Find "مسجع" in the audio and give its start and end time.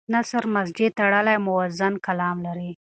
0.55-0.87